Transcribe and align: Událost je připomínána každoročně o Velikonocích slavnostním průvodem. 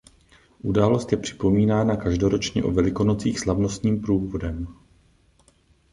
Událost 0.61 1.11
je 1.11 1.17
připomínána 1.17 1.95
každoročně 1.95 2.63
o 2.63 2.71
Velikonocích 2.71 3.39
slavnostním 3.39 4.01
průvodem. 4.01 4.67